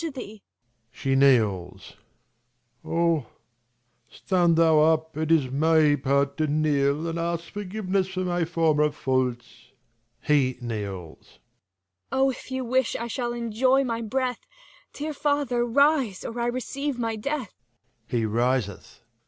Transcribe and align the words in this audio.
Oh, 2.83 3.27
stand 4.09 4.55
thou 4.57 4.79
up, 4.79 5.15
it 5.15 5.31
is 5.31 5.51
my 5.51 5.95
part 5.95 6.37
to 6.37 6.47
kneel, 6.47 7.03
205 7.03 7.05
And 7.11 7.19
ask 7.19 7.53
forgiveness 7.53 8.07
for 8.07 8.21
my 8.21 8.43
former 8.43 8.89
faults. 8.89 9.67
[He 10.23 10.57
kneels. 10.59 11.37
Cor. 12.09 12.19
Oh, 12.19 12.29
if 12.31 12.49
you 12.49 12.65
wish, 12.65 12.93
T 12.93 13.07
should 13.09 13.33
enjoy 13.33 13.83
my 13.83 14.01
breath, 14.01 14.47
Dear 14.93 15.13
father 15.13 15.63
rise, 15.63 16.25
or 16.25 16.39
I 16.39 16.47
receive 16.47 16.97
my 16.97 17.15
death. 17.15 17.53
[He 18.07 18.25
riseth. 18.25 19.01